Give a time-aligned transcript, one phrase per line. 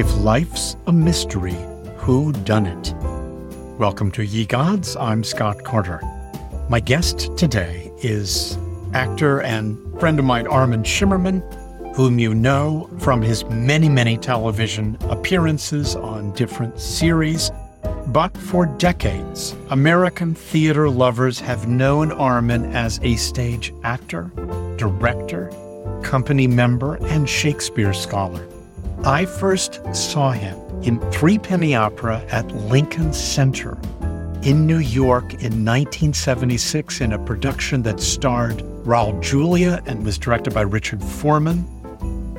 [0.00, 1.58] If life's a mystery,
[1.98, 2.94] who done it?
[3.78, 4.96] Welcome to Ye Gods.
[4.96, 6.00] I'm Scott Carter.
[6.70, 8.56] My guest today is
[8.94, 11.42] actor and friend of mine, Armin Shimerman,
[11.94, 17.50] whom you know from his many, many television appearances on different series.
[18.06, 24.32] But for decades, American theater lovers have known Armin as a stage actor,
[24.78, 25.50] director,
[26.02, 28.48] company member, and Shakespeare scholar.
[29.04, 33.78] I first saw him in Three Penny Opera at Lincoln Center
[34.42, 40.52] in New York in 1976 in a production that starred Raul Julia and was directed
[40.52, 41.64] by Richard Foreman.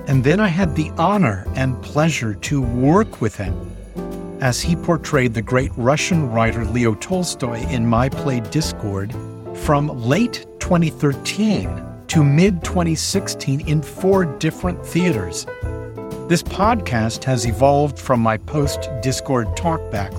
[0.08, 3.76] And then I had the honor and pleasure to work with him
[4.40, 9.12] as he portrayed the great Russian writer Leo Tolstoy in my play Discord
[9.56, 15.48] from late 2013 to mid 2016 in four different theaters.
[16.32, 20.14] This podcast has evolved from my post Discord talkback,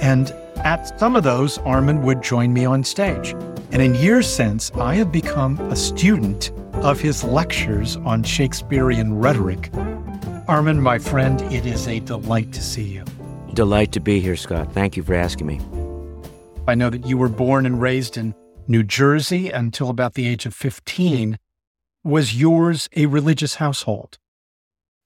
[0.00, 3.32] and at some of those, Armin would join me on stage.
[3.72, 9.70] And in years since, I have become a student of his lectures on Shakespearean rhetoric.
[10.46, 13.04] Armin, my friend, it is a delight to see you.
[13.52, 14.72] Delight to be here, Scott.
[14.72, 15.60] Thank you for asking me.
[16.68, 18.36] I know that you were born and raised in
[18.68, 21.36] New Jersey until about the age of 15.
[22.04, 24.20] Was yours a religious household?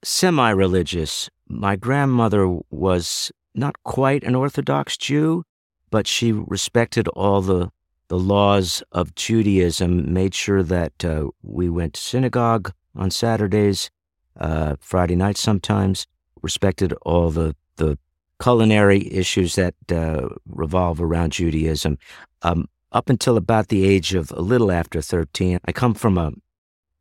[0.02, 1.30] Semi religious.
[1.48, 5.44] My grandmother was not quite an Orthodox Jew,
[5.91, 7.70] but she respected all the,
[8.08, 13.91] the laws of Judaism, made sure that uh, we went to synagogue on Saturdays,
[14.38, 16.06] uh, Friday nights sometimes,
[16.42, 17.98] respected all the, the
[18.41, 21.98] culinary issues that uh, revolve around Judaism.
[22.42, 26.33] Um, up until about the age of a little after 13, I come from a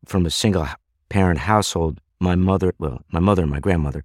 [0.04, 0.68] from a single
[1.08, 2.00] parent household.
[2.20, 4.04] My mother, well, my mother and my grandmother,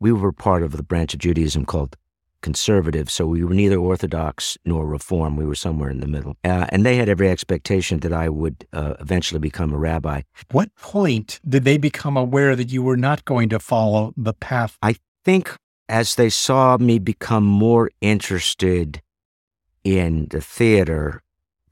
[0.00, 1.96] we were part of the branch of Judaism called
[2.40, 3.10] conservative.
[3.10, 5.36] So we were neither Orthodox nor Reform.
[5.36, 6.36] We were somewhere in the middle.
[6.44, 10.22] Uh, and they had every expectation that I would uh, eventually become a rabbi.
[10.52, 14.78] What point did they become aware that you were not going to follow the path?
[14.82, 15.56] I think
[15.88, 19.02] as they saw me become more interested
[19.82, 21.22] in the theater,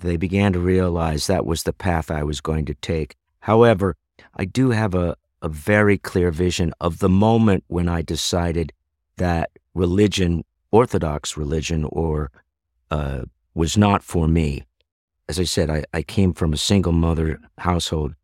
[0.00, 3.14] they began to realize that was the path I was going to take.
[3.40, 3.94] However,
[4.34, 8.72] I do have a, a very clear vision of the moment when I decided
[9.16, 12.32] that religion, Orthodox religion, or
[12.90, 13.22] uh,
[13.54, 14.64] was not for me.
[15.28, 18.16] As I said, I, I came from a single mother household.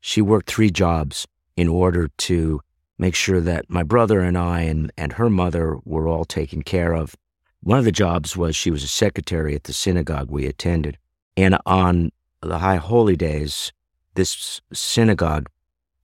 [0.00, 2.60] She worked three jobs in order to
[2.96, 6.92] make sure that my brother and I and, and her mother were all taken care
[6.94, 7.16] of.
[7.60, 10.96] One of the jobs was she was a secretary at the synagogue we attended.
[11.36, 13.72] And on the high holy days,
[14.14, 15.48] this synagogue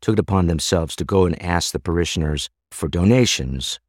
[0.05, 3.81] took it upon themselves to go and ask the parishioners for donations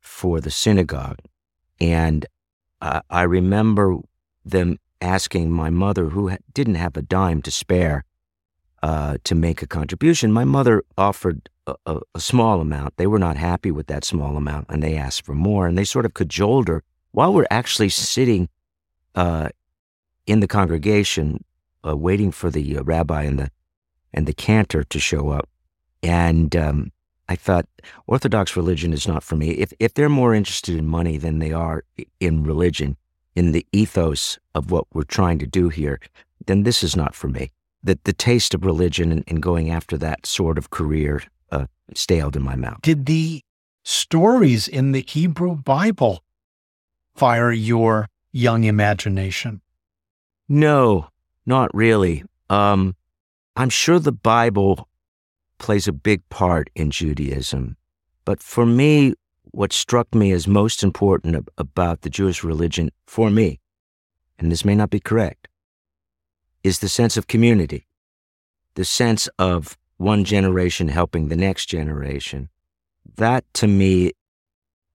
[0.00, 1.18] for the synagogue.
[1.78, 2.24] And
[2.80, 3.98] uh, I remember
[4.46, 8.04] them asking my mother, who didn't have a dime to spare,
[8.82, 10.32] uh, to make a contribution.
[10.32, 12.96] My mother offered a, a, a, small amount.
[12.96, 15.66] They were not happy with that small amount, and they asked for more.
[15.66, 18.48] And they sort of cajoled her while we're actually sitting
[19.14, 19.50] uh,
[20.26, 21.44] in the congregation,
[21.86, 23.50] uh, waiting for the uh, rabbi and the
[24.14, 25.46] and the cantor to show up.
[26.02, 26.92] And um,
[27.28, 27.66] I thought
[28.06, 29.50] Orthodox religion is not for me.
[29.50, 31.84] If if they're more interested in money than they are
[32.20, 32.96] in religion,
[33.34, 36.00] in the ethos of what we're trying to do here,
[36.46, 37.52] then this is not for me.
[37.84, 41.22] That the taste of religion and, and, going after that sort of career
[41.52, 42.82] uh, staled in my mouth.
[42.82, 43.42] Did the
[43.84, 46.24] stories in the Hebrew Bible
[47.14, 49.60] fire your young imagination?
[50.48, 51.08] No,
[51.46, 52.24] not really.
[52.50, 52.96] Um,
[53.54, 54.88] I'm sure the Bible
[55.58, 57.76] plays a big part in Judaism.
[58.24, 59.14] But for me,
[59.50, 63.60] what struck me as most important about the Jewish religion, for me,
[64.38, 65.48] and this may not be correct,
[66.62, 67.86] is the sense of community,
[68.74, 72.48] the sense of one generation helping the next generation.
[73.16, 74.12] That to me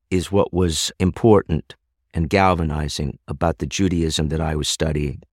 [0.10, 1.76] is what was important
[2.14, 5.24] and galvanizing about the Judaism that I was studying.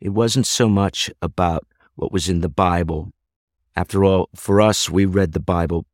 [0.00, 1.66] It wasn't so much about
[1.96, 3.12] what was in the Bible.
[3.76, 5.86] After all, for us, we read the Bible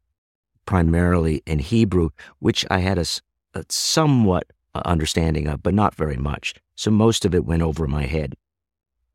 [0.64, 3.06] primarily in Hebrew, which I had a,
[3.54, 6.54] a somewhat uh, understanding of, but not very much.
[6.74, 8.34] So most of it went over my head.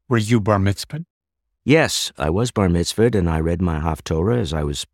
[0.08, 1.06] Were you bar mitzvahed?
[1.63, 4.86] Yes, I was bar mitzvahed, and I read my Haftorah as I was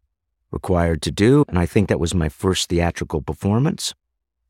[0.51, 3.93] required to do, and I think that was my first theatrical performance.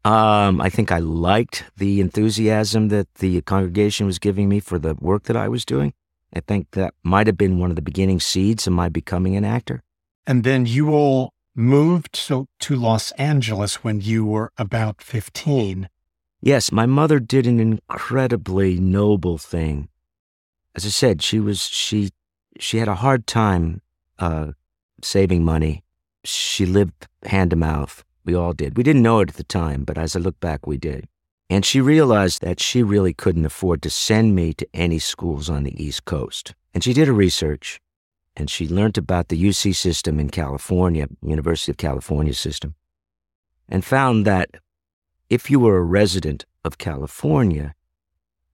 [0.06, 4.96] Um, I think I liked the enthusiasm that the congregation was giving me for the
[4.96, 5.94] work that I was doing.
[6.34, 9.46] I think that might have been one of the beginning seeds of my becoming an
[9.46, 9.84] actor.
[10.26, 15.90] And then you all moved to, to Los Angeles when you were about 15.
[16.42, 19.90] Yes, my mother did an incredibly noble thing.
[20.76, 22.12] As I said, she was she
[22.60, 23.82] she had a hard time
[24.20, 24.52] uh,
[25.02, 25.84] saving money.
[26.24, 28.04] She lived hand to mouth.
[28.24, 28.78] We all did.
[28.78, 31.08] We didn't know it at the time, but as I look back, we did.
[31.50, 35.64] And she realized that she really couldn't afford to send me to any schools on
[35.64, 36.54] the East Coast.
[36.74, 37.80] And she did her research
[38.36, 42.76] and she learned about the UC system in California, University of California system,
[43.68, 44.52] and found that
[45.30, 47.74] if you were a resident of California,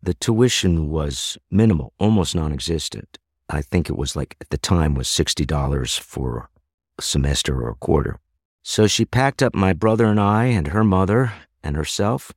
[0.02, 3.20] the tuition was minimal, almost non-existent.
[3.50, 6.50] I think it was like at the time was $60 for
[6.98, 8.20] a semester or a quarter.
[8.64, 12.32] So she packed up my brother and I and her mother and herself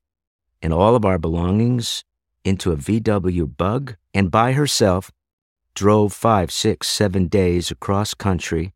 [0.63, 2.05] and all of our belongings
[2.45, 5.11] into a VW bug and by herself
[5.75, 8.73] drove five, six, seven days across country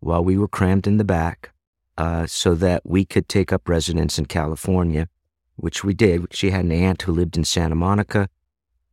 [0.00, 1.52] while we were crammed in the back
[1.98, 5.08] uh, so that we could take up residence in California,
[5.56, 6.26] which we did.
[6.32, 8.28] She had an aunt who lived in Santa Monica.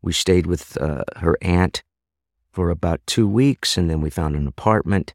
[0.02, 1.84] We stayed with uh, her aunt
[2.52, 5.14] for about two weeks, and then we found an apartment,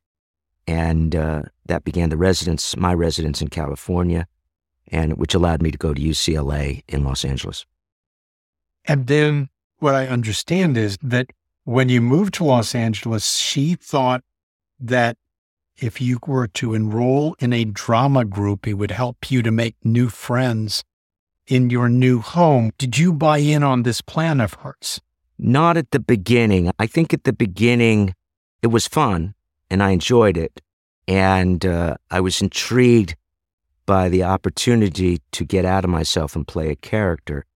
[0.67, 4.27] and uh, that began the residence, my residence in California,
[4.89, 7.67] and which allowed me to go to UCLA in Los Angeles.
[8.85, 9.49] And then
[9.79, 11.31] what I understand is that
[11.65, 14.23] when you moved to Los Angeles, she thought
[14.79, 15.17] that
[15.79, 19.77] if you were to enroll in a drama group, it would help you to make
[19.85, 20.85] new friends
[21.47, 22.73] in your new home.
[22.79, 25.01] Did you buy in on this plan of hers?
[25.39, 26.71] Not at the beginning.
[26.79, 28.15] I think at the beginning
[28.63, 29.35] it was fun
[29.71, 30.63] and I enjoyed it.
[31.09, 33.17] And uh, I was intrigued
[33.87, 37.47] by the opportunity to get out of myself and play a character.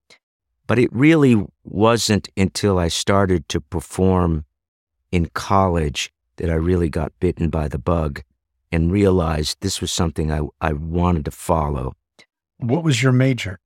[0.66, 4.44] But it really wasn't until I started to perform
[5.10, 8.22] in college that I really got bitten by the bug
[8.72, 11.94] and realized this was something I, I wanted to follow.
[12.58, 13.58] What was your major?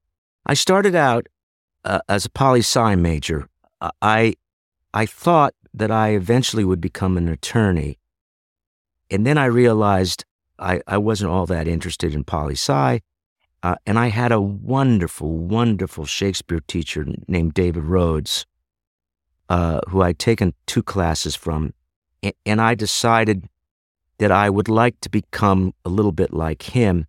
[0.46, 1.26] I started out
[1.84, 3.49] uh, as a poli sci major.
[4.00, 4.34] I,
[4.94, 7.99] I thought that I eventually would become an attorney.
[9.10, 10.25] And then I realized
[10.59, 13.01] I, I wasn't all that interested in poli sci.
[13.62, 18.45] Uh, and I had a wonderful, wonderful Shakespeare teacher named David Rhodes,
[19.49, 21.73] uh, who I'd taken two classes from.
[22.45, 23.49] And I decided
[24.19, 27.06] that I would like to become a little bit like him.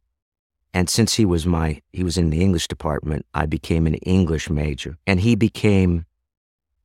[0.74, 4.50] And since he was my, he was in the English department, I became an English
[4.50, 4.98] major.
[5.06, 6.06] And he became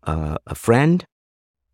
[0.03, 1.05] uh, a friend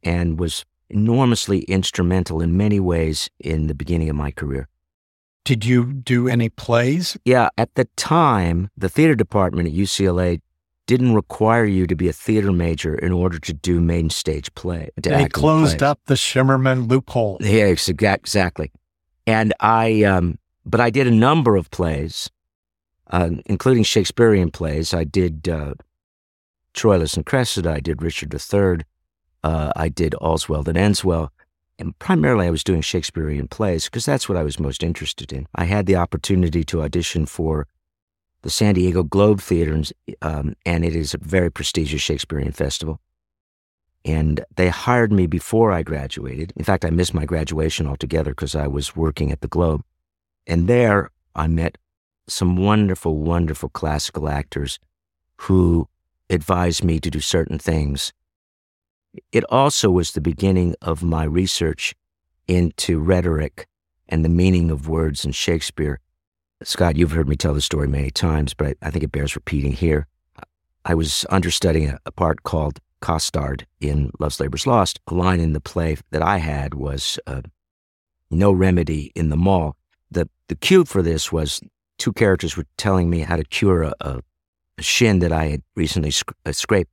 [0.02, 4.68] and was enormously instrumental in many ways in the beginning of my career.
[5.46, 7.16] Did you do any plays?
[7.24, 10.40] Yeah, at the time, the theater department at UCLA
[10.88, 14.90] didn't require you to be a theater major in order to do main stage play.
[14.96, 17.38] They closed up the Shimerman loophole.
[17.40, 18.72] Yeah, exactly.
[19.24, 22.28] And I, um, but I did a number of plays,
[23.12, 24.92] uh, including Shakespearean plays.
[24.92, 25.74] I did uh,
[26.74, 27.70] Troilus and Cressida.
[27.70, 28.84] I did Richard III.
[29.44, 31.30] Uh, I did All's Well That Ends Well
[31.78, 35.46] and primarily I was doing Shakespearean plays because that's what I was most interested in.
[35.54, 37.66] I had the opportunity to audition for
[38.42, 39.82] the San Diego Globe Theater,
[40.22, 43.00] um, and it is a very prestigious Shakespearean festival.
[44.04, 46.52] And they hired me before I graduated.
[46.56, 49.82] In fact, I missed my graduation altogether because I was working at the Globe.
[50.46, 51.76] And there I met
[52.28, 54.78] some wonderful, wonderful classical actors
[55.38, 55.88] who
[56.30, 58.12] advised me to do certain things
[59.32, 61.94] it also was the beginning of my research
[62.48, 63.66] into rhetoric
[64.08, 66.00] and the meaning of words in Shakespeare.
[66.62, 69.72] Scott, you've heard me tell the story many times, but I think it bears repeating
[69.72, 70.06] here.
[70.84, 75.00] I was understudying a, a part called Costard in Love's Labour's Lost.
[75.08, 77.42] A line in the play that I had was uh,
[78.30, 79.76] "No remedy in the mall."
[80.10, 81.60] the The cue for this was
[81.98, 84.20] two characters were telling me how to cure a, a,
[84.78, 86.92] a shin that I had recently sc- uh, scraped,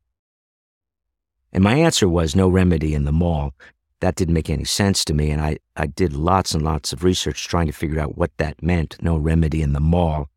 [1.54, 3.54] and my answer was no remedy in the mall.
[4.00, 7.04] That didn't make any sense to me, and I, I did lots and lots of
[7.04, 10.30] research trying to figure out what that meant no remedy in the mall.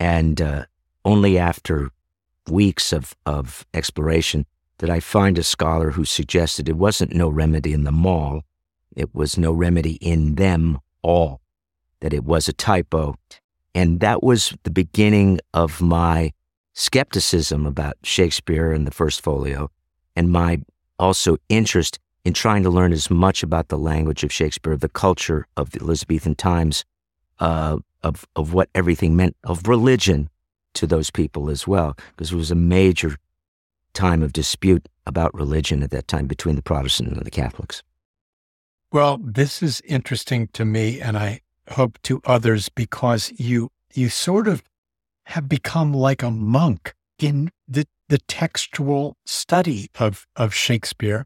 [0.00, 0.64] And uh,
[1.04, 1.90] only after
[2.48, 4.46] weeks of, of exploration
[4.78, 8.42] did I find a scholar who suggested it wasn't no remedy in the mall,
[8.96, 11.40] it was no remedy in them all,
[12.00, 13.14] that it was a typo.
[13.74, 16.32] And that was the beginning of my
[16.72, 19.70] skepticism about Shakespeare and the first folio
[20.16, 20.60] and my
[20.98, 25.46] also interest in trying to learn as much about the language of Shakespeare, the culture
[25.56, 26.84] of the Elizabethan times,
[27.40, 30.28] uh, of of what everything meant, of religion
[30.74, 33.16] to those people as well, because it was a major
[33.94, 37.82] time of dispute about religion at that time between the Protestants and the Catholics.
[38.90, 41.40] Well, this is interesting to me, and I
[41.70, 44.62] hope to others because you you sort of
[45.24, 51.24] have become like a monk in the, the textual study of, of Shakespeare,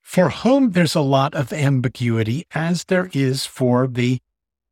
[0.00, 4.18] for whom there's a lot of ambiguity, as there is for the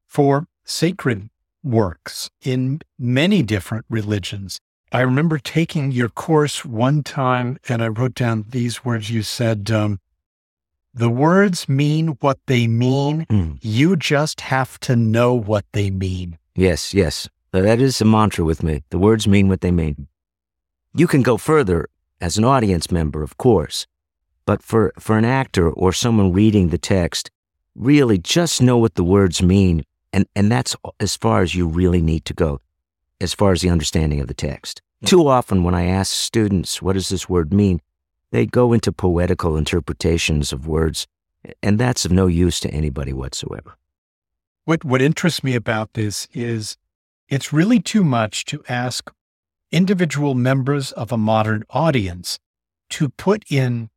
[0.08, 1.30] for sacred
[1.62, 4.58] works in many different religions.
[4.90, 9.08] I remember taking your course one time and I wrote down these words.
[9.08, 10.00] You said, um,
[10.92, 13.25] the words mean what they mean.
[13.26, 13.58] Mm.
[13.62, 16.38] You just have to know what they mean.
[16.56, 17.28] Yes, yes.
[17.52, 18.82] That is a mantra with me.
[18.90, 20.08] The words mean what they mean.
[20.92, 21.88] You can go further
[22.20, 23.87] as an audience member, of course,
[24.44, 27.30] but for, for an actor or someone reading the text,
[27.76, 32.02] really just know what the words mean, and, and that's as far as you really
[32.02, 32.61] need to go,
[33.20, 34.82] as far as the understanding of the text.
[35.00, 35.06] Hmm.
[35.06, 37.80] Too often, when I ask students, what does this word mean?
[38.32, 41.06] They go into poetical interpretations of words,
[41.62, 43.76] and that's of no use to anybody whatsoever.
[44.64, 46.76] What, what interests me about this is
[47.28, 49.12] it's really too much to ask
[49.72, 52.38] individual members of a modern audience
[52.90, 53.90] to put in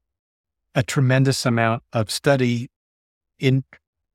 [0.75, 2.69] a tremendous amount of study
[3.39, 3.63] in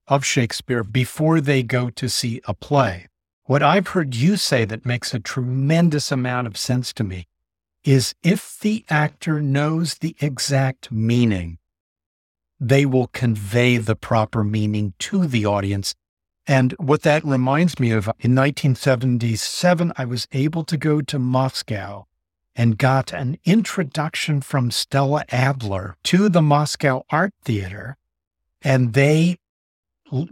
[0.06, 3.06] of Shakespeare before they go to see a play.
[3.44, 7.26] What I've heard you say that makes a tremendous amount of sense to me
[7.84, 11.58] is if the actor knows the exact meaning,
[12.58, 15.94] they will convey the proper meaning to the audience.
[16.48, 22.06] And what that reminds me of, in 1977, I was able to go to Moscow
[22.56, 27.98] and got an introduction from Stella Adler to the Moscow Art Theater.
[28.62, 29.36] And they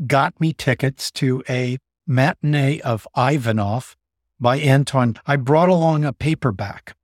[0.07, 3.97] got me tickets to a matinee of Ivanov
[4.41, 5.19] by Anton.
[5.27, 6.97] I brought along a paperback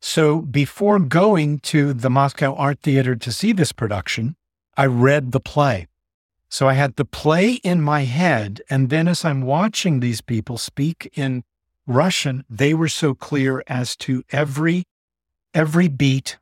[0.00, 4.34] so before going to the Moscow Art Theater to see this production,
[4.76, 5.86] I read the play.
[6.50, 8.60] So I had the play in my head.
[8.68, 11.42] And then as I'm watching these people speak in
[11.86, 14.84] Russian, they were so clear as to every,
[15.54, 16.38] every beat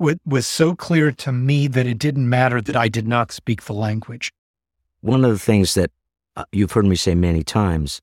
[0.00, 3.62] it was so clear to me that it didn't matter that I did not speak
[3.62, 4.32] the language.
[5.00, 5.90] One of the things that
[6.36, 8.00] uh, you've heard me say many times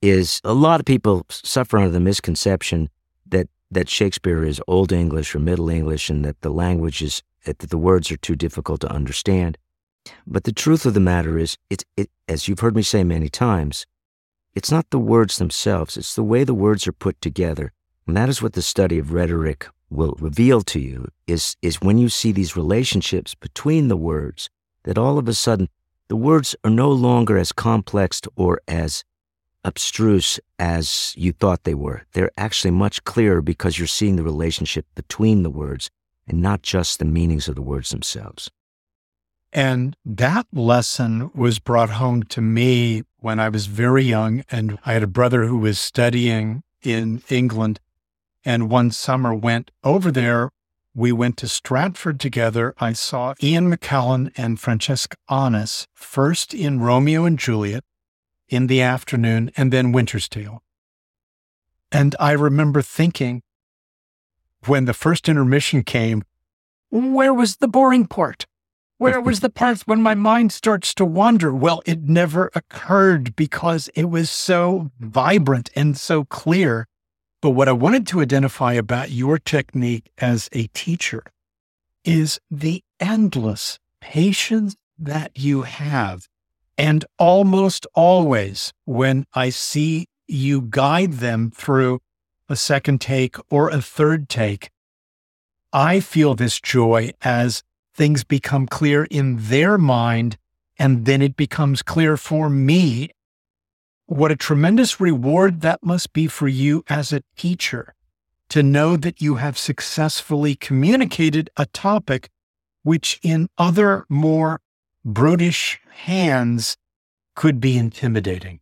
[0.00, 2.90] is a lot of people suffer under the misconception
[3.26, 7.58] that that Shakespeare is Old English or Middle English and that the language is, that
[7.58, 9.56] the words are too difficult to understand.
[10.26, 13.28] But the truth of the matter is, it, it, as you've heard me say many
[13.28, 13.86] times,
[14.54, 17.72] it's not the words themselves, it's the way the words are put together.
[18.06, 21.98] And that is what the study of rhetoric will reveal to you is, is when
[21.98, 24.50] you see these relationships between the words,
[24.84, 25.68] that all of a sudden
[26.08, 29.04] the words are no longer as complex or as
[29.64, 32.02] abstruse as you thought they were.
[32.12, 35.90] They're actually much clearer because you're seeing the relationship between the words
[36.26, 38.50] and not just the meanings of the words themselves.
[39.52, 44.44] And that lesson was brought home to me when I was very young.
[44.50, 47.78] And I had a brother who was studying in England.
[48.44, 50.50] And one summer went over there.
[50.94, 52.74] We went to Stratford together.
[52.78, 57.84] I saw Ian McKellen and Francesca Annis first in Romeo and Juliet
[58.48, 60.62] in the afternoon, and then Winter's Tale.
[61.90, 63.42] And I remember thinking,
[64.66, 66.22] when the first intermission came,
[66.90, 68.46] where was the boring part?
[68.98, 71.52] Where was the part when my mind starts to wander?
[71.52, 76.86] Well, it never occurred because it was so vibrant and so clear.
[77.40, 81.24] But what I wanted to identify about your technique as a teacher
[82.04, 86.28] is the endless patience that you have
[86.78, 92.00] and almost always, when I see you guide them through
[92.48, 94.70] a second take or a third take,
[95.72, 97.62] I feel this joy as
[97.94, 100.36] things become clear in their mind,
[100.78, 103.10] and then it becomes clear for me.
[104.06, 107.94] What a tremendous reward that must be for you as a teacher
[108.48, 112.28] to know that you have successfully communicated a topic
[112.82, 114.60] which in other more
[115.04, 116.76] brutish hands
[117.34, 118.60] could be intimidating.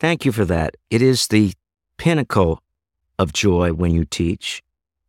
[0.00, 0.76] Thank you for that.
[0.90, 1.52] It is the
[1.98, 2.62] pinnacle
[3.18, 4.62] of joy when you teach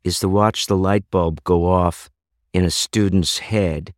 [0.03, 2.10] is to watch the light bulb go off
[2.57, 3.93] in a student's head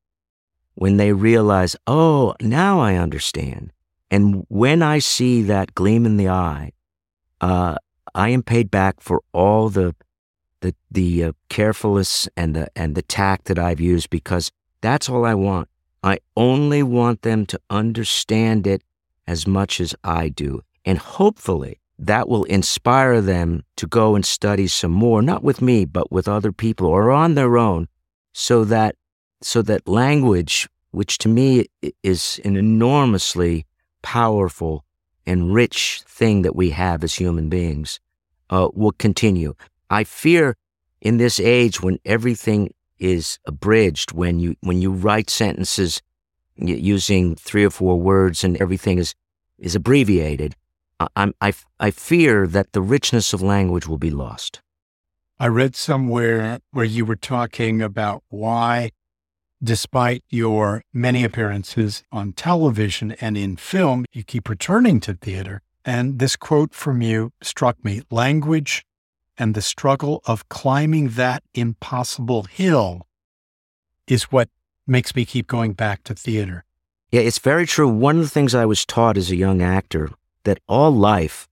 [0.75, 3.71] when they realize, oh, now I understand.
[4.11, 6.73] And when I see that gleam in the eye,
[7.39, 7.75] uh,
[8.13, 9.95] I am paid back for all the
[10.61, 14.51] the the uh, carefulness and the and the tact that I've used because
[14.81, 15.69] that's all I want.
[16.03, 18.81] I only want them to understand it
[19.25, 20.63] as much as I do.
[20.83, 25.85] And hopefully that will inspire them to go and study some more, not with me,
[25.85, 27.87] but with other people or on their own,
[28.39, 28.95] so that,
[29.41, 31.65] so that language, which to me
[32.03, 33.65] is an enormously
[34.01, 34.85] powerful
[35.25, 37.99] and rich thing that we have as human beings
[38.49, 39.55] uh, will continue.
[39.89, 40.55] I fear
[41.01, 46.01] in this age when everything is abridged, when you when you write sentences
[46.55, 49.13] using three or four words and everything is
[49.57, 50.55] is abbreviated,
[50.99, 54.61] I, I, I fear that the richness of language will be lost.
[55.41, 58.91] I read somewhere where you were talking about why,
[59.63, 65.61] despite your many appearances on television and in film, you keep returning to theater.
[65.85, 68.83] And this quote from you struck me language
[69.37, 73.07] and the struggle of climbing that impossible hill
[74.07, 74.49] is what
[74.85, 76.65] makes me keep going back to theater.
[77.11, 77.87] Yeah, it's very true.
[77.87, 80.09] One of the things I was taught as a young actor
[80.43, 81.47] that all life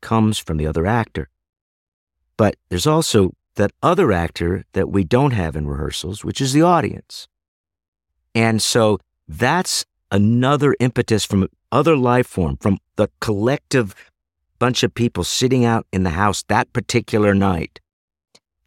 [0.00, 1.28] comes from the other actor.
[2.40, 6.62] But there's also that other actor that we don't have in rehearsals, which is the
[6.62, 7.28] audience.
[8.34, 13.94] And so that's another impetus from other life form, from the collective
[14.58, 17.78] bunch of people sitting out in the house that particular night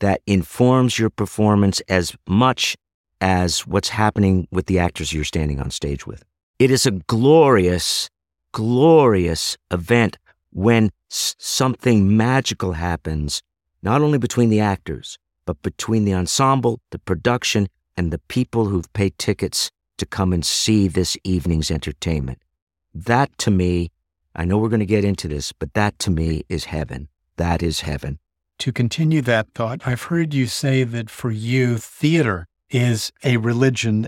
[0.01, 2.77] that informs your performance as much
[3.21, 6.23] as what's happening with the actors you're standing on stage with.
[6.59, 8.07] It is a glorious,
[8.51, 10.19] glorious event
[10.51, 13.41] when s- something magical happens,
[13.83, 18.91] not only between the actors, but between the ensemble, the production, and the people who've
[18.93, 22.39] paid tickets to come and see this evening's entertainment.
[22.93, 23.91] That to me,
[24.35, 27.09] I know we're going to get into this, but that to me is heaven.
[27.35, 28.19] That is heaven.
[28.59, 34.07] To continue that thought, I've heard you say that for you, theater is a religion.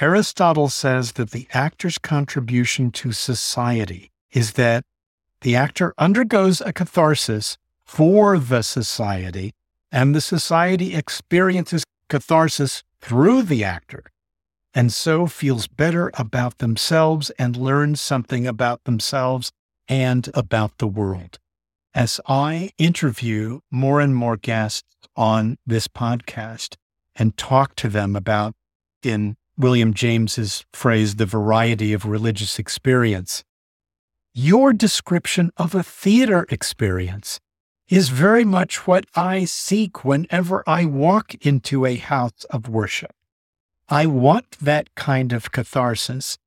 [0.00, 4.84] Aristotle says that the actor's contribution to society is that
[5.42, 7.56] the actor undergoes a catharsis
[7.92, 9.52] for the society,
[9.90, 14.04] and the society experiences catharsis through the actor,
[14.72, 19.52] and so feels better about themselves and learns something about themselves
[19.88, 21.38] and about the world.
[21.92, 26.76] As I interview more and more guests on this podcast
[27.14, 28.54] and talk to them about,
[29.02, 33.44] in William James's phrase, the variety of religious experience,
[34.32, 37.38] your description of a theater experience
[37.92, 43.14] is very much what I seek whenever I walk into a house of worship.
[43.86, 46.38] I want that kind of catharsis.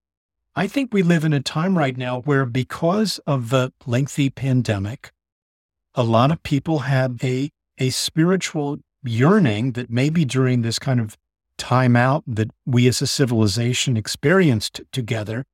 [0.55, 5.11] I think we live in a time right now where, because of the lengthy pandemic,
[5.93, 11.15] a lot of people have a, a spiritual yearning that maybe during this kind of
[11.59, 15.45] time out that we as a civilization experienced together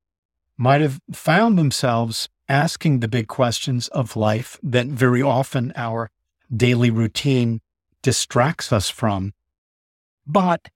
[0.58, 6.12] might have found themselves asking the big questions of life that very often our
[6.56, 7.62] daily routine
[8.02, 9.34] distracts us from.
[10.28, 10.70] But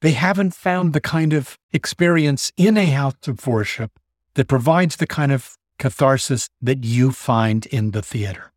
[0.00, 3.92] they haven't found the kind of experience in a house of worship
[4.34, 8.52] that provides the kind of catharsis that you find in the theater.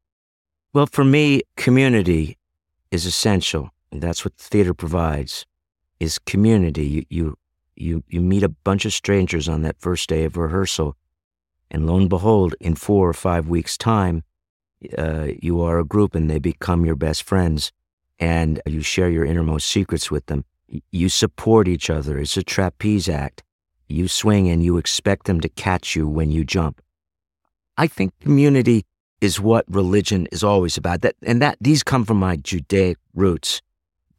[0.74, 2.38] Well, for me, community
[2.92, 3.70] is essential.
[3.92, 5.46] That's what theater provides
[6.00, 6.86] is community.
[6.86, 7.38] You, you,
[7.76, 10.96] you, you meet a bunch of strangers on that first day of rehearsal.
[11.72, 14.24] And lo and behold, in four or five weeks' time,
[14.98, 17.72] uh, you are a group and they become your best friends
[18.20, 20.46] and you share your innermost secrets with them.
[20.92, 22.18] You support each other.
[22.18, 23.44] It's a trapeze act.
[23.88, 26.82] You swing and you expect them to catch you when you jump.
[27.78, 28.86] I think community
[29.22, 31.02] is what religion is always about.
[31.02, 33.62] That and that these come from my Judaic roots.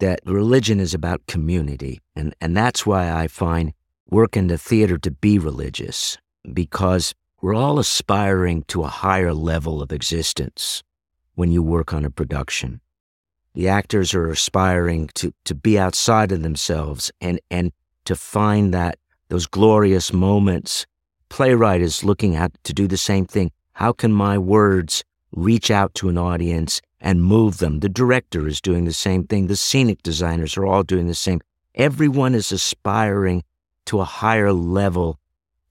[0.01, 3.73] That religion is about community, and and that's why I find
[4.09, 6.17] work in the theater to be religious
[6.53, 10.83] because we're all aspiring to a higher level of existence
[11.35, 12.81] when you work on a production.
[13.55, 17.73] The actors are aspiring to, to be outside of themselves and, and
[18.05, 18.99] to find that
[19.29, 20.87] those glorious moments.
[21.29, 23.53] Playwright is looking at to do the same thing.
[23.73, 27.81] How can my words reach out to an audience and move them?
[27.81, 29.47] The director is doing the same thing.
[29.47, 31.41] The scenic designers are all doing the same.
[31.75, 33.45] Everyone is aspiring
[33.87, 35.19] to a higher level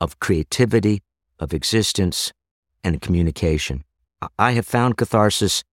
[0.02, 1.04] of creativity,
[1.40, 2.34] of existence,
[2.84, 3.84] and communication.
[4.38, 5.64] I have found catharsis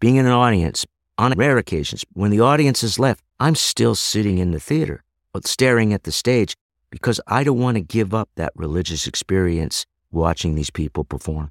[0.00, 0.86] being in an audience
[1.18, 2.04] on rare occasions.
[2.12, 5.02] When the audience is left, I'm still sitting in the theater,
[5.32, 6.56] but staring at the stage,
[6.90, 11.50] because I don't want to give up that religious experience watching these people perform.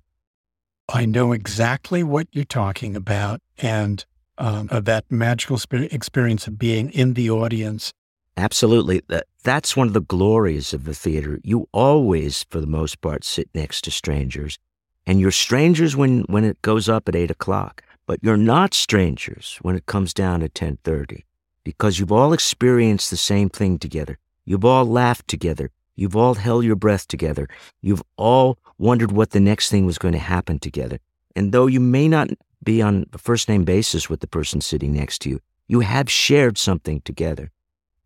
[0.94, 4.06] I know exactly what you're talking about and
[4.38, 7.94] um, that magical experience of being in the audience.
[8.36, 9.02] Absolutely.
[9.44, 11.40] That's one of the glories of the theater.
[11.44, 14.58] You always, for the most part, sit next to strangers.
[15.06, 19.60] And you're strangers when, when it goes up at 8 o'clock, but you're not strangers
[19.62, 21.24] when it comes down at 10.30
[21.64, 24.18] because you've all experienced the same thing together.
[24.46, 25.70] You've all laughed together.
[25.96, 27.48] You've all held your breath together.
[27.82, 31.00] You've all wondered what the next thing was going to happen together.
[31.36, 32.30] And though you may not
[32.64, 36.10] be on a first name basis with the person sitting next to you, you have
[36.10, 37.52] shared something together.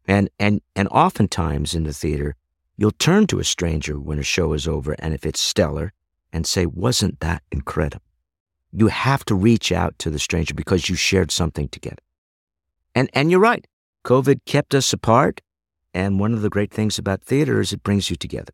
[0.07, 2.35] And, and, and oftentimes in the theater,
[2.77, 5.93] you'll turn to a stranger when a show is over, and if it's stellar,
[6.31, 8.05] and say, Wasn't that incredible?
[8.71, 12.01] You have to reach out to the stranger because you shared something together.
[12.95, 13.65] And, and you're right.
[14.05, 15.41] COVID kept us apart.
[15.93, 18.53] And one of the great things about theater is it brings you together.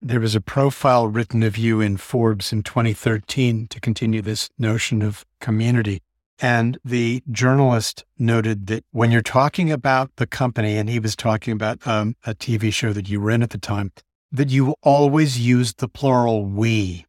[0.00, 5.02] There was a profile written of you in Forbes in 2013 to continue this notion
[5.02, 6.02] of community.
[6.40, 11.52] And the journalist noted that when you're talking about the company, and he was talking
[11.52, 13.92] about um, a TV show that you were in at the time,
[14.32, 17.06] that you always use the plural we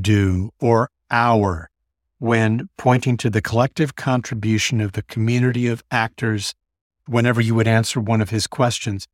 [0.00, 1.68] do or our
[2.18, 6.54] when pointing to the collective contribution of the community of actors
[7.06, 9.08] whenever you would answer one of his questions.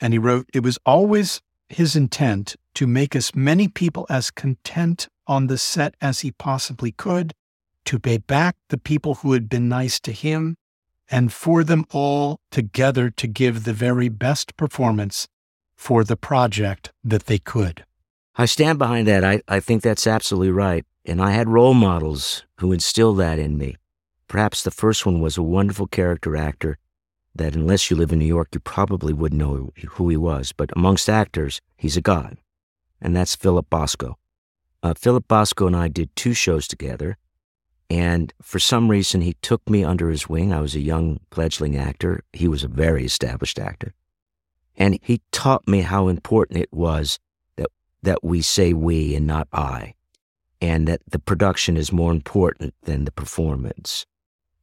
[0.00, 5.08] And he wrote, It was always his intent to make as many people as content
[5.26, 7.32] on the set as he possibly could,
[7.90, 10.56] to pay back the people who had been nice to him,
[11.10, 15.26] and for them all together to give the very best performance
[15.74, 17.84] for the project that they could.
[18.36, 19.24] I stand behind that.
[19.24, 20.84] I, I think that's absolutely right.
[21.04, 23.74] And I had role models who instilled that in me.
[24.28, 26.78] Perhaps the first one was a wonderful character actor
[27.34, 30.52] that, unless you live in New York, you probably wouldn't know who he was.
[30.52, 32.36] But amongst actors, he's a god.
[33.02, 34.16] And that's Philip Bosco.
[34.80, 37.16] Uh, Philip Bosco and I did two shows together.
[37.90, 40.52] And for some reason, he took me under his wing.
[40.52, 42.22] I was a young fledgling actor.
[42.32, 43.92] He was a very established actor.
[44.76, 47.18] And he taught me how important it was
[47.56, 47.68] that,
[48.02, 49.94] that we say we and not I
[50.60, 54.06] and that the production is more important than the performance.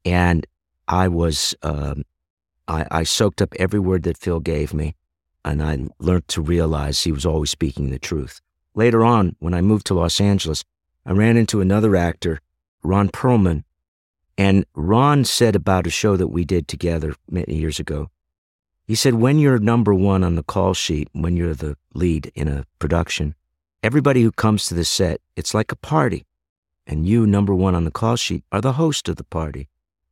[0.06, 0.46] And
[0.88, 2.04] I was, um,
[2.68, 4.96] I, I soaked up every word that Phil gave me,
[5.44, 8.42] and I learned to realize he was always speaking the truth.
[8.76, 10.64] Later on, when I moved to Los Angeles,
[11.06, 12.42] I ran into another actor,
[12.84, 13.64] Ron Perlman,
[14.38, 18.10] and Ron said about a show that we did together many years ago.
[18.86, 22.48] He said, when you're number one on the call sheet, when you're the lead in
[22.48, 23.36] a production,
[23.84, 26.26] Everybody who comes to the set, it's like a party.
[26.88, 29.70] And you, number one on the call sheet, are the host of the party.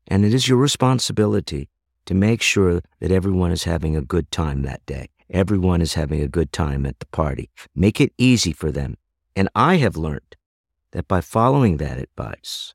[0.08, 1.67] And it is your responsibility
[2.06, 5.10] to make sure that everyone is having a good time that day.
[5.32, 7.49] Everyone is having a good time at the party.
[7.75, 8.97] Make it easy for them.
[9.36, 10.36] And I have learned
[10.96, 12.74] that by following that advice,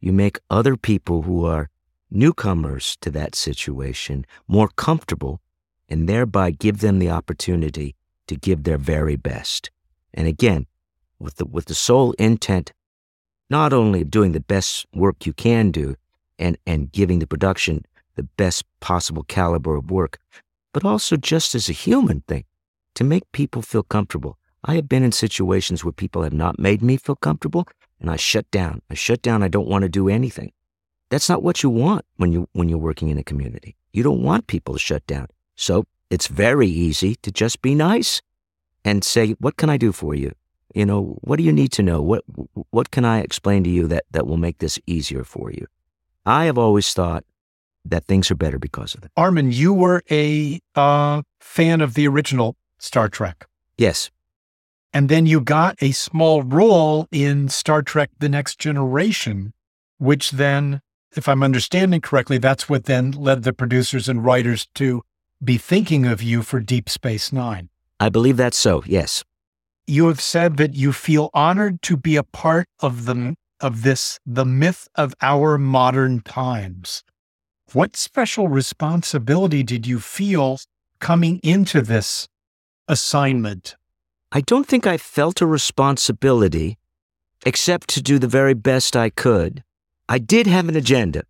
[0.00, 1.68] you make other people who are
[2.10, 5.42] newcomers to that situation more comfortable
[5.86, 7.94] and thereby give them the opportunity
[8.26, 9.70] to give their very best.
[10.14, 10.68] And again,
[11.18, 12.72] with the, with the sole intent
[13.50, 15.96] not only of doing the best work you can do
[16.38, 17.84] and, and giving the production
[18.16, 20.18] the best possible caliber of work,
[20.72, 22.44] but also just as a human thing
[22.94, 24.38] to make people feel comfortable.
[24.64, 27.66] I have been in situations where people have not made me feel comfortable
[28.00, 28.82] and I shut down.
[28.90, 29.42] I shut down.
[29.42, 30.52] I don't want to do anything.
[31.10, 33.76] That's not what you want when you when you're working in a community.
[33.92, 35.26] You don't want people to shut down.
[35.56, 38.22] So it's very easy to just be nice
[38.84, 40.32] and say, "What can I do for you?
[40.74, 42.00] You know, what do you need to know?
[42.00, 42.22] What
[42.70, 45.66] what can I explain to you that that will make this easier for you?"
[46.24, 47.24] I have always thought
[47.84, 49.10] that things are better because of it.
[49.16, 53.46] Armin, you were a uh, fan of the original Star Trek.
[53.78, 54.10] Yes.
[54.92, 59.52] And then you got a small role in Star Trek The Next Generation,
[59.98, 60.80] which then,
[61.16, 65.02] if I'm understanding correctly, that's what then led the producers and writers to
[65.42, 67.68] be thinking of you for Deep Space Nine.
[68.00, 69.24] I believe that's so, yes.
[69.86, 74.18] You have said that you feel honored to be a part of the of this
[74.24, 77.04] the myth of our modern times.
[77.72, 80.58] What special responsibility did you feel
[80.98, 82.26] coming into this
[82.88, 83.76] assignment?
[84.32, 86.78] I don't think I felt a responsibility
[87.44, 89.64] except to do the very best I could.
[90.08, 91.24] I did have an agenda.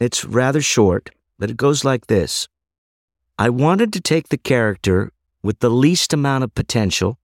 [0.00, 2.48] It's rather short, but it goes like this.
[3.38, 7.18] I wanted to take the character with the least amount of potential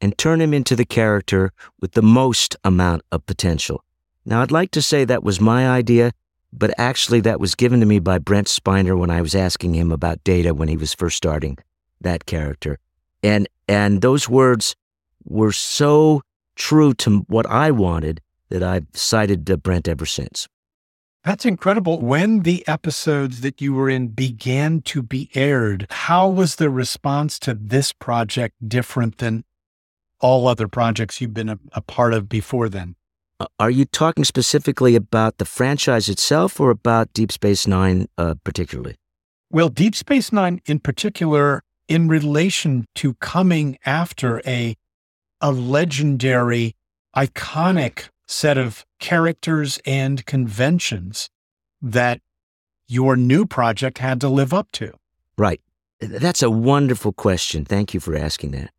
[0.00, 3.84] and turn him into the character with the most amount of potential.
[4.24, 6.12] Now, I'd like to say that was my idea,
[6.52, 9.92] but actually, that was given to me by Brent Spiner when I was asking him
[9.92, 11.58] about Data when he was first starting
[12.00, 12.78] that character.
[13.22, 14.74] And, and those words
[15.24, 16.22] were so
[16.56, 20.48] true to what I wanted that I've cited Brent ever since.
[21.24, 22.00] That's incredible.
[22.00, 27.38] When the episodes that you were in began to be aired, how was the response
[27.40, 29.44] to this project different than
[30.20, 32.96] all other projects you've been a, a part of before then?
[33.40, 38.34] Uh, are you talking specifically about the franchise itself or about Deep Space Nine uh,
[38.42, 38.96] particularly?
[39.50, 44.76] Well, Deep Space Nine in particular in relation to coming after a,
[45.40, 46.76] a legendary,
[47.16, 51.30] iconic set of characters and conventions
[51.80, 52.20] that
[52.86, 54.92] your new project had to live up to?
[55.36, 55.60] Right.
[56.00, 57.64] That's a wonderful question.
[57.64, 58.70] Thank you for asking that.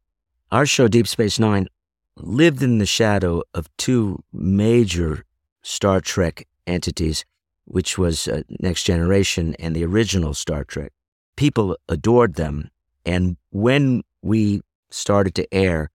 [0.52, 1.68] Our show, Deep Space Nine,
[2.16, 5.26] lived in the shadow of two major
[5.62, 7.26] Star Trek entities,
[7.66, 10.92] which was uh, Next Generation and the original Star Trek.
[11.36, 12.70] People adored them.
[13.06, 15.90] And when we started to air,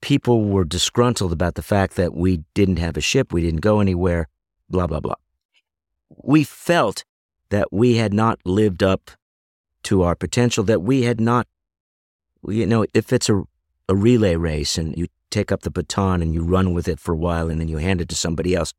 [0.00, 3.80] people were disgruntled about the fact that we didn't have a ship, we didn't go
[3.80, 4.28] anywhere,
[4.68, 5.14] blah, blah, blah.
[6.22, 7.04] We felt
[7.50, 9.10] that we had not lived up
[9.84, 11.46] to our potential, that we had not,
[12.46, 13.42] you know, if it's a,
[13.88, 17.12] a relay race and you take up the baton and you run with it for
[17.12, 18.72] a while and then you hand it to somebody else,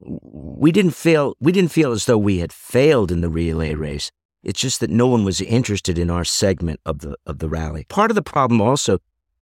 [0.00, 4.10] we didn't feel we didn't feel as though we had failed in the relay race.
[4.46, 7.84] It's just that no one was interested in our segment of the of the rally.
[7.88, 9.00] Part of the problem also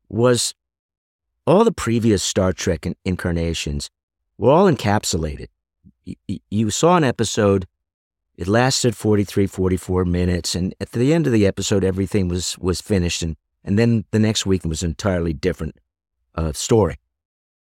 [0.09, 0.55] was
[1.47, 3.90] all the previous Star Trek incarnations
[4.38, 5.49] were all encapsulated.
[6.51, 7.67] You, saw an episode,
[8.37, 12.81] it lasted 43, 44 minutes, and at the end of the episode, everything was, was
[12.81, 15.77] finished, and, and then the next week was an entirely different
[16.35, 16.97] uh, story.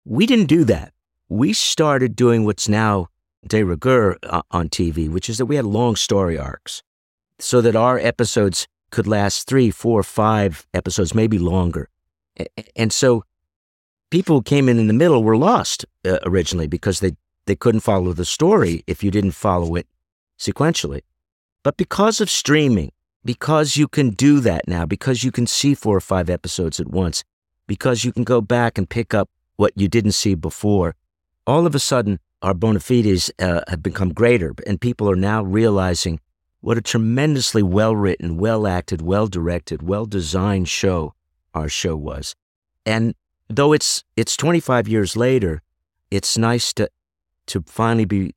[0.05, 0.93] We didn't do that.
[1.29, 3.07] We started doing what's now
[3.47, 6.83] de rigueur uh, on TV, which is that we had long story arcs
[7.41, 11.89] so that our episodes could last three, four, five episodes, maybe longer.
[12.75, 13.23] And so
[14.09, 17.81] people who came in in the middle were lost uh, originally because they, they couldn't
[17.81, 19.87] follow the story if you didn't follow it
[20.37, 21.01] sequentially.
[21.63, 22.91] But because of streaming,
[23.23, 26.89] because you can do that now, because you can see four or five episodes at
[26.89, 27.23] once,
[27.67, 30.95] because you can go back and pick up what you didn't see before,
[31.45, 35.43] all of a sudden our bona fides uh, have become greater, and people are now
[35.43, 36.19] realizing
[36.61, 41.13] what a tremendously well written, well acted, well directed, well designed show
[41.53, 42.35] our show was.
[42.85, 43.15] And
[43.49, 45.61] though it's it's 25 years later,
[46.09, 46.89] it's nice to
[47.47, 48.33] to finally be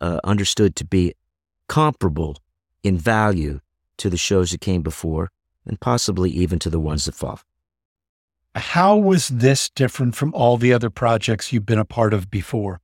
[0.00, 1.14] uh, understood to be
[1.68, 2.36] comparable
[2.82, 3.60] in value
[3.96, 5.30] to the shows that came before,
[5.64, 7.40] and possibly even to the ones that follow.
[8.54, 12.80] How was this different from all the other projects you've been a part of before?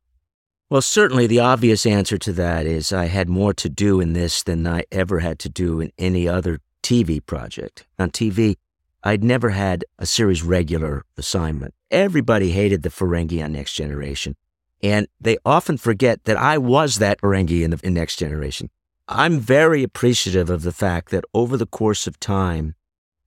[0.70, 4.44] Well, certainly the obvious answer to that is I had more to do in this
[4.44, 7.88] than I ever had to do in any other TV project.
[7.98, 8.54] On TV,
[9.02, 11.74] I'd never had a series regular assignment.
[11.90, 14.37] Everybody hated the Ferengi on Next Generation.
[14.80, 18.70] And they often forget that I was that Ferengi in, the, in Next Generation.
[19.09, 22.76] I'm very appreciative of the fact that over the course of time,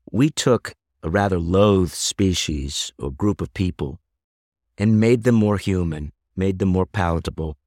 [0.10, 3.99] we took a rather loathed species or group of people
[4.77, 7.58] and made them more human, made them more palatable,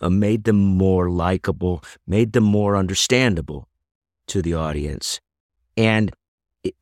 [0.00, 3.68] uh, made them more likable, made them more understandable
[4.26, 5.20] to the audience.
[5.76, 6.14] And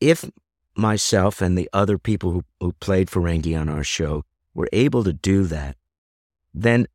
[0.01, 0.29] if
[0.75, 5.13] myself and the other people who, who played Ferengi on our show were able to
[5.13, 5.75] do that,
[6.53, 6.87] then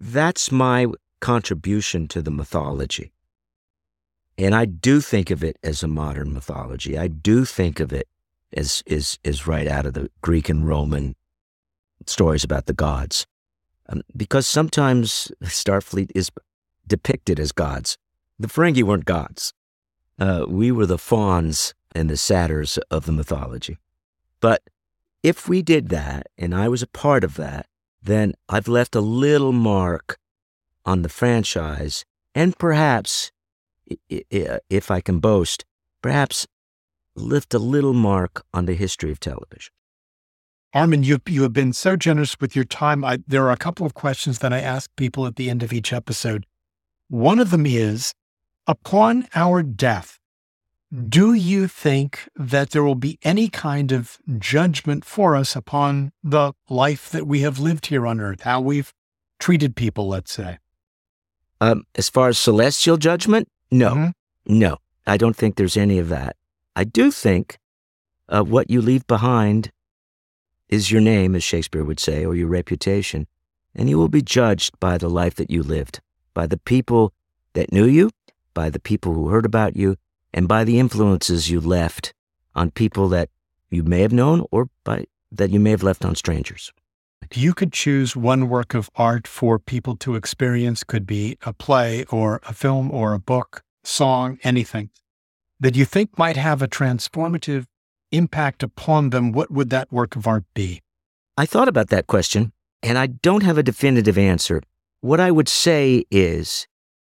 [0.00, 0.86] that's my
[1.20, 3.12] contribution to the mythology.
[4.36, 6.96] And I do think of it as a modern mythology.
[6.96, 8.06] I do think of it
[8.52, 11.16] as is is right out of the Greek and Roman
[12.06, 13.26] stories about the gods,
[13.88, 16.30] um, because sometimes Starfleet is
[16.86, 17.98] depicted as gods.
[18.38, 19.52] The Ferengi weren't gods.
[20.18, 23.78] Uh, we were the fauns and the satyrs of the mythology.
[24.40, 24.62] But
[25.22, 27.66] if we did that, and I was a part of that,
[28.02, 30.18] then I've left a little mark
[30.84, 33.32] on the franchise, and perhaps,
[34.08, 35.64] if I can boast,
[36.02, 36.46] perhaps
[37.14, 39.72] lift a little mark on the history of television.
[40.78, 43.04] Armin, you you have been so generous with your time.
[43.04, 45.72] I, there are a couple of questions that I ask people at the end of
[45.72, 46.46] each episode.
[47.08, 48.14] One of them is,
[48.64, 50.20] upon our death,
[51.08, 56.52] do you think that there will be any kind of judgment for us upon the
[56.68, 58.94] life that we have lived here on earth, how we've
[59.40, 60.58] treated people, let's say?
[61.60, 64.58] Um, as far as celestial judgment, no, mm-hmm.
[64.58, 64.76] no,
[65.08, 66.36] I don't think there's any of that.
[66.76, 67.58] I do think
[68.28, 69.72] uh, what you leave behind
[70.68, 73.26] is your name, as Shakespeare would say, or your reputation,
[73.74, 76.00] and you will be judged by the life that you lived,
[76.34, 77.12] by the people
[77.54, 78.10] that knew you,
[78.54, 79.96] by the people who heard about you,
[80.34, 82.12] and by the influences you left
[82.54, 83.30] on people that
[83.70, 86.72] you may have known or by that you may have left on strangers.
[87.34, 92.04] You could choose one work of art for people to experience, could be a play
[92.10, 94.90] or a film or a book, song, anything
[95.60, 97.66] that you think might have a transformative
[98.12, 99.32] impact upon them.
[99.32, 100.82] What would that work of art be?
[101.36, 104.62] I thought about that question and I don't have a definitive answer.
[105.00, 106.66] What I would say is,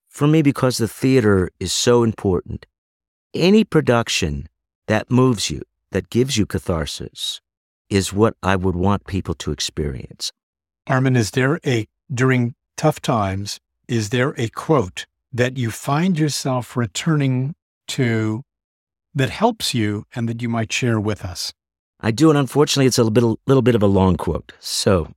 [0.08, 2.66] for me, because the theater is so important,
[3.34, 4.48] any production
[4.88, 7.42] that moves you, that gives you catharsis,
[7.90, 10.32] is what I would want people to experience.
[10.88, 16.76] Armin, is there a, during tough times, is there a quote that you find yourself
[16.76, 17.56] returning
[17.88, 18.44] to
[19.20, 21.54] that helps you and that you might share with us?
[22.00, 24.54] I do, and unfortunately, it's a little bit, little bit of a long quote.
[24.60, 25.14] So,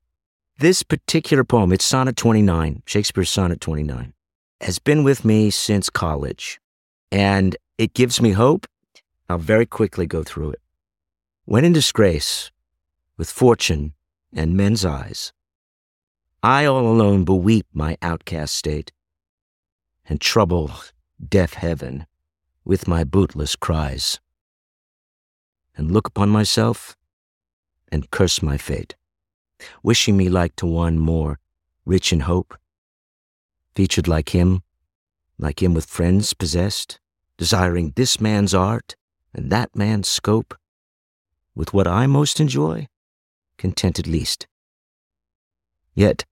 [0.59, 4.13] this particular poem, it's Sonnet 29, Shakespeare's Sonnet 29,
[4.61, 6.61] has been with me since college,
[7.13, 8.67] and it gives me hope.
[9.29, 10.61] I'll very quickly go through it.
[11.45, 12.51] When in disgrace,
[13.17, 13.95] with fortune
[14.35, 15.33] and men's eyes,
[16.43, 18.91] I all alone beweep my outcast state,
[20.09, 20.73] and trouble
[21.29, 22.07] deaf heaven
[22.65, 24.21] with my bootless cries
[25.77, 26.97] and look upon myself
[27.91, 28.95] and curse my fate,
[29.83, 31.39] wishing me like to one more
[31.85, 32.57] rich in hope,
[33.75, 34.63] featured like him,
[35.39, 37.01] like him with friends possessed,
[37.37, 38.95] desiring this man's art
[39.35, 40.55] and that man's scope,
[41.55, 42.89] with what I most enjoy,
[43.59, 44.47] contented least.
[45.95, 46.25] Yet,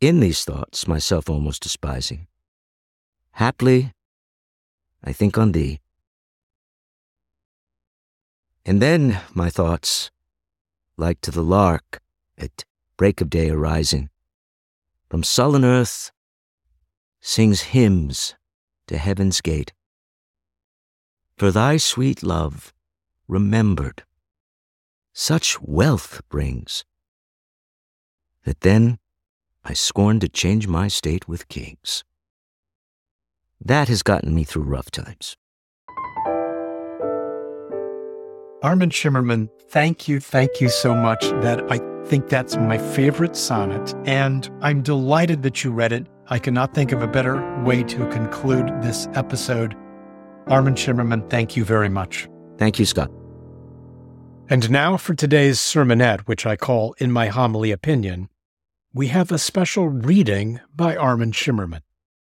[0.00, 2.26] in these thoughts, myself almost despising,
[3.32, 3.92] haply
[5.02, 5.80] I think on thee,
[8.66, 10.10] and then my thoughts,
[10.98, 12.02] like to the lark
[12.36, 12.64] at
[12.98, 14.10] break of day arising,
[15.08, 16.10] from sullen earth
[17.20, 18.34] sings hymns
[18.88, 19.72] to heaven's gate.
[21.36, 22.74] For thy sweet love,
[23.26, 24.04] remembered,
[25.12, 26.84] such wealth brings,
[28.44, 28.98] that then
[29.64, 32.04] I scorn to change my state with kings.
[33.60, 35.36] That has gotten me through rough times.
[38.62, 41.20] Armin Shimerman, thank you, thank you so much.
[41.42, 46.06] That I think that's my favorite sonnet, and I'm delighted that you read it.
[46.28, 49.76] I cannot think of a better way to conclude this episode.
[50.48, 52.28] Armin Shimerman, thank you very much.
[52.58, 53.10] Thank you, Scott.
[54.50, 58.28] And now for today's sermonette, which I call In My Homily Opinion,
[58.92, 61.82] we have a special reading by Armin Shimerman.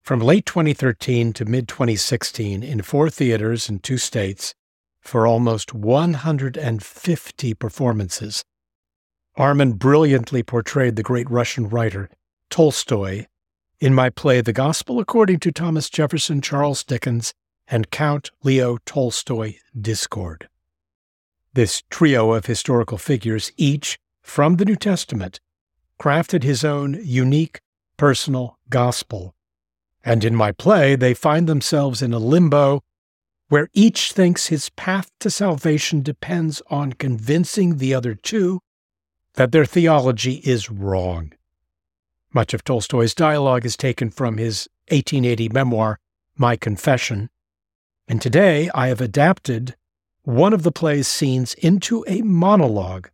[0.09, 4.55] From late 2013 to mid 2016, in four theaters in two states,
[5.03, 8.42] for almost 150 performances.
[9.37, 12.09] Armin brilliantly portrayed the great Russian writer
[12.49, 13.27] Tolstoy
[13.81, 17.35] in my play The Gospel According to Thomas Jefferson, Charles Dickens,
[17.66, 20.49] and Count Leo Tolstoy Discord.
[21.53, 25.38] This trio of historical figures, each from the New Testament,
[26.01, 27.61] crafted his own unique
[27.99, 29.35] personal gospel.
[30.09, 32.83] And in my play, they find themselves in a limbo
[33.51, 38.61] where each thinks his path to salvation depends on convincing the other two
[39.35, 41.35] that their theology is wrong.
[42.33, 45.99] Much of Tolstoy's dialogue is taken from his 1880 memoir,
[46.38, 47.29] My Confession,
[48.09, 49.77] and today I have adapted
[50.23, 53.11] one of the play's scenes into a monologue,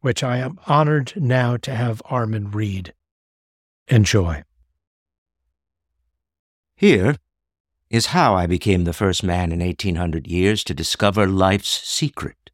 [0.00, 2.94] which I am honored now to have Armin read.
[3.86, 4.42] Enjoy.
[6.76, 7.16] Here,
[7.88, 12.50] is how I became the first man in 1800 years to discover life's secret.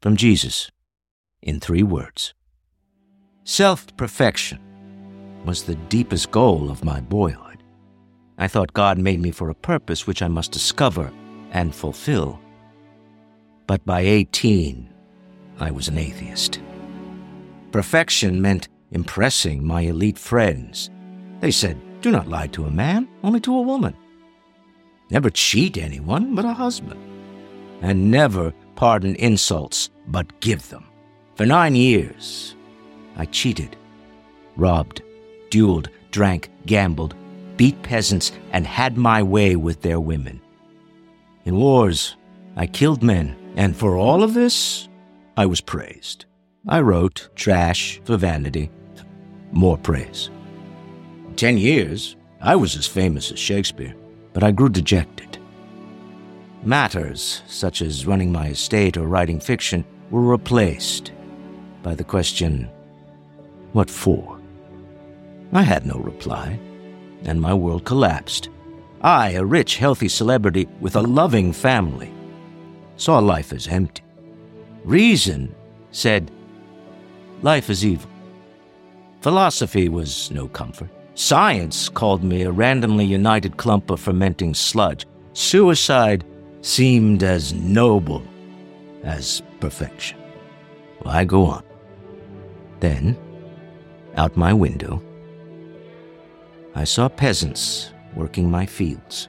[0.00, 0.70] From Jesus,
[1.42, 2.32] in three words
[3.44, 4.58] Self perfection
[5.44, 7.62] was the deepest goal of my boyhood.
[8.38, 11.12] I thought God made me for a purpose which I must discover
[11.50, 12.40] and fulfill.
[13.66, 14.88] But by 18,
[15.60, 16.60] I was an atheist.
[17.70, 20.88] Perfection meant impressing my elite friends.
[21.40, 23.96] They said, Do not lie to a man, only to a woman
[25.14, 27.00] never cheat anyone but a husband,
[27.82, 30.84] and never pardon insults but give them.
[31.36, 32.56] For nine years,
[33.16, 33.76] I cheated,
[34.56, 35.02] robbed,
[35.50, 37.14] dueled, drank, gambled,
[37.56, 40.40] beat peasants, and had my way with their women.
[41.44, 42.16] In wars,
[42.56, 44.88] I killed men, and for all of this,
[45.36, 46.24] I was praised.
[46.66, 48.70] I wrote trash for vanity,
[49.52, 50.30] more praise.
[51.36, 53.94] Ten years, I was as famous as Shakespeare
[54.34, 55.38] but I grew dejected.
[56.64, 61.12] Matters, such as running my estate or writing fiction, were replaced
[61.82, 62.68] by the question,
[63.72, 64.40] What for?
[65.52, 66.58] I had no reply,
[67.22, 68.48] and my world collapsed.
[69.02, 72.12] I, a rich, healthy celebrity with a loving family,
[72.96, 74.02] saw life as empty.
[74.84, 75.54] Reason
[75.92, 76.30] said,
[77.42, 78.10] Life is evil.
[79.20, 80.90] Philosophy was no comfort.
[81.14, 85.06] Science called me a randomly united clump of fermenting sludge.
[85.32, 86.24] Suicide
[86.60, 88.22] seemed as noble
[89.04, 90.18] as perfection.
[91.00, 91.62] Well, I go on.
[92.80, 93.16] Then,
[94.16, 95.00] out my window,
[96.74, 99.28] I saw peasants working my fields.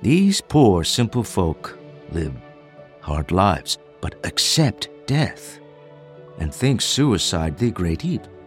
[0.00, 1.78] These poor, simple folk
[2.12, 2.34] live
[3.00, 5.58] hard lives, but accept death
[6.38, 8.37] and think suicide the great evil.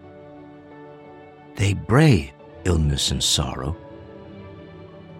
[1.62, 2.32] They brave
[2.64, 3.78] illness and sorrow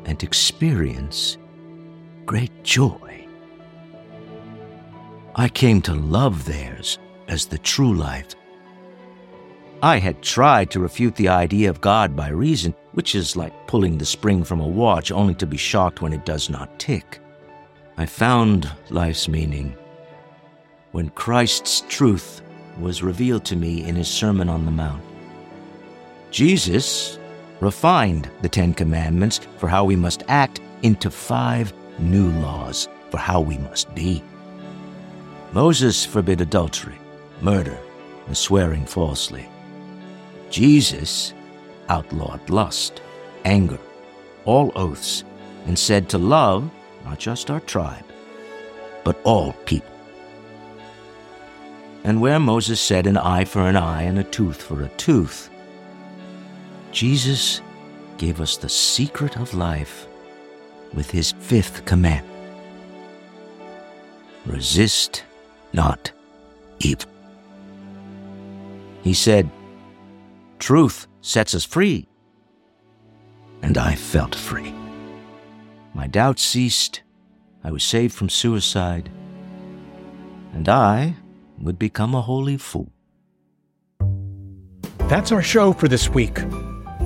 [0.06, 1.38] and experience
[2.26, 3.28] great joy.
[5.36, 8.34] I came to love theirs as the true life.
[9.84, 14.00] I had tried to refute the idea of God by reason, which is like pulling
[14.00, 17.20] the spring from a watch only to be shocked when it does not tick.
[17.98, 19.76] I found life's meaning
[20.92, 22.42] when Christ's truth
[22.80, 25.04] was revealed to me in his Sermon on the Mount.
[26.32, 27.20] Jesus
[27.60, 33.42] refined the Ten Commandments for how we must act into five new laws for how
[33.42, 34.24] we must be.
[35.52, 36.98] Moses forbid adultery,
[37.42, 37.78] murder,
[38.28, 39.48] and swearing falsely.
[40.50, 41.34] Jesus
[41.90, 43.02] outlawed lust,
[43.44, 43.80] anger,
[44.46, 45.26] all oaths,
[45.68, 46.72] and said to love
[47.04, 48.06] not just our tribe,
[49.04, 49.92] but all people.
[52.06, 55.51] And where Moses said an eye for an eye and a tooth for a tooth,
[56.92, 57.62] Jesus
[58.18, 60.08] gave us the secret of life
[60.94, 62.26] with his fifth command
[64.46, 65.24] resist
[65.74, 66.12] not
[66.80, 67.10] evil.
[69.04, 69.50] He said,
[70.60, 72.08] Truth sets us free.
[73.62, 74.74] And I felt free.
[75.94, 77.02] My doubts ceased.
[77.64, 79.10] I was saved from suicide.
[80.54, 81.16] And I
[81.60, 82.92] would become a holy fool.
[85.08, 86.40] That's our show for this week.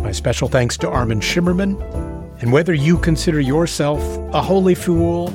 [0.05, 1.81] My special thanks to Armin Shimerman.
[2.39, 3.99] And whether you consider yourself
[4.35, 5.33] a holy fool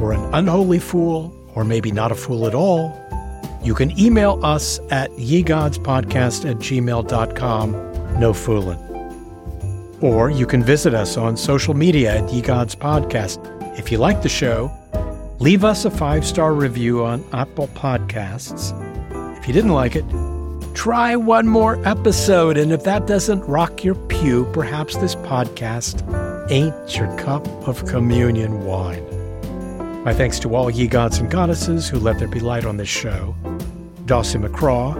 [0.00, 2.96] or an unholy fool, or maybe not a fool at all,
[3.64, 8.78] you can email us at yegodspodcast at gmail.com, no fooling.
[10.00, 13.40] Or you can visit us on social media at Yegods Podcast.
[13.76, 14.70] If you like the show,
[15.40, 18.70] leave us a five star review on Apple Podcasts.
[19.36, 20.04] If you didn't like it,
[20.74, 22.56] try one more episode.
[22.56, 26.02] And if that doesn't rock your pew, perhaps this podcast
[26.50, 29.04] ain't your cup of communion wine.
[30.04, 32.88] My thanks to all ye gods and goddesses who let there be light on this
[32.88, 33.34] show
[34.06, 34.94] Dawsey McCraw,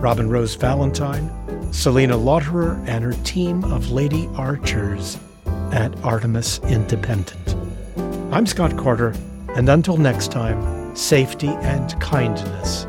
[0.00, 1.30] Robin Rose Valentine,
[1.72, 5.18] Selena Lauterer, and her team of lady archers
[5.72, 7.56] at Artemis Independent.
[8.32, 9.12] I'm Scott Carter,
[9.56, 12.86] and until next time, safety and kindness